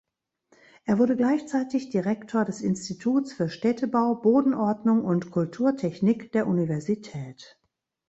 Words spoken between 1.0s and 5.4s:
gleichzeitig Direktor des Instituts für Städtebau, Bodenordnung und